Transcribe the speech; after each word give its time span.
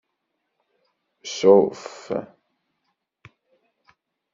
Suff. 1.35 1.89